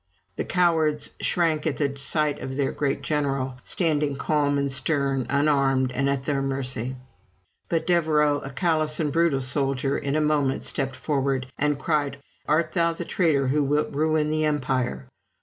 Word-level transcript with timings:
The 0.35 0.45
cowards 0.45 1.11
shrank 1.21 1.67
at 1.67 1.77
the 1.77 1.95
sight 1.95 2.39
of 2.39 2.55
their 2.55 2.71
great 2.71 3.03
general, 3.03 3.57
standing 3.63 4.15
calm 4.15 4.57
and 4.57 4.71
stern, 4.71 5.27
unarmed, 5.29 5.91
and 5.91 6.09
at 6.09 6.23
their 6.25 6.41
mercy. 6.41 6.95
But 7.69 7.85
Devereaux, 7.85 8.39
a 8.39 8.49
callous 8.49 8.99
and 8.99 9.13
brutal 9.13 9.41
soldier, 9.41 9.95
in 9.95 10.15
a 10.15 10.19
moment 10.19 10.63
stepped 10.63 10.95
forward, 10.95 11.45
and 11.55 11.77
cried: 11.77 12.17
"Art 12.47 12.71
thou 12.71 12.93
the 12.93 13.05
traitor 13.05 13.45
who 13.49 13.63
wilt 13.63 13.93
ruin 13.93 14.31
the 14.31 14.43
Empire?" 14.43 15.05